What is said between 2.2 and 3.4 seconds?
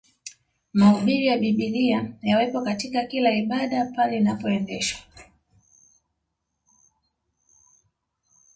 yawepo katika kila